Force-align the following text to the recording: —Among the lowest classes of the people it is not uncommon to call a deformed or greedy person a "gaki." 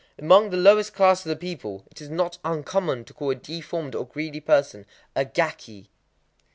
—Among 0.17 0.49
the 0.49 0.57
lowest 0.57 0.93
classes 0.95 1.27
of 1.27 1.29
the 1.29 1.35
people 1.47 1.85
it 1.91 2.01
is 2.01 2.09
not 2.09 2.39
uncommon 2.43 3.05
to 3.05 3.13
call 3.13 3.29
a 3.29 3.35
deformed 3.35 3.93
or 3.93 4.07
greedy 4.07 4.39
person 4.39 4.87
a 5.15 5.25
"gaki." 5.25 5.89